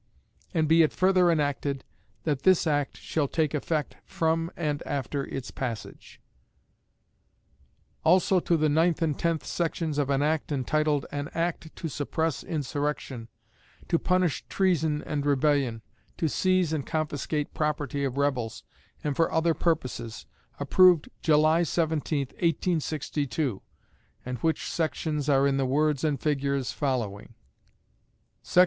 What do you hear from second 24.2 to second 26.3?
and which sections are in the words and